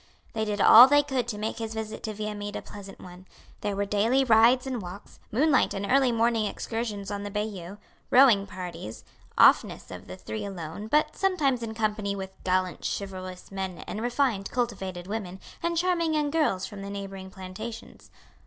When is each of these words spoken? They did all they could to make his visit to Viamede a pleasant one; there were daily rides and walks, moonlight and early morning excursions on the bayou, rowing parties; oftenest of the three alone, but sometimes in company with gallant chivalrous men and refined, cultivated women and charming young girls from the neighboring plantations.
They 0.33 0.45
did 0.45 0.59
all 0.59 0.87
they 0.87 1.03
could 1.03 1.27
to 1.27 1.37
make 1.37 1.59
his 1.59 1.75
visit 1.75 2.01
to 2.01 2.13
Viamede 2.15 2.55
a 2.55 2.61
pleasant 2.63 2.99
one; 2.99 3.27
there 3.59 3.75
were 3.75 3.85
daily 3.85 4.23
rides 4.23 4.65
and 4.65 4.81
walks, 4.81 5.19
moonlight 5.31 5.75
and 5.75 5.85
early 5.87 6.11
morning 6.11 6.47
excursions 6.47 7.11
on 7.11 7.21
the 7.21 7.29
bayou, 7.29 7.77
rowing 8.09 8.47
parties; 8.47 9.03
oftenest 9.37 9.91
of 9.91 10.07
the 10.07 10.17
three 10.17 10.43
alone, 10.43 10.87
but 10.87 11.15
sometimes 11.15 11.61
in 11.61 11.75
company 11.75 12.15
with 12.15 12.35
gallant 12.43 12.83
chivalrous 12.97 13.51
men 13.51 13.83
and 13.85 14.01
refined, 14.01 14.49
cultivated 14.49 15.05
women 15.05 15.39
and 15.61 15.77
charming 15.77 16.15
young 16.15 16.31
girls 16.31 16.65
from 16.65 16.81
the 16.81 16.89
neighboring 16.89 17.29
plantations. 17.29 18.09